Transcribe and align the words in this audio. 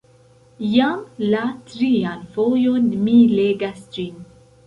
Jam 0.69 1.03
la 1.33 1.43
trian 1.73 2.23
fojon 2.37 2.89
mi 3.05 3.15
legas 3.35 3.87
ĝin. 3.99 4.27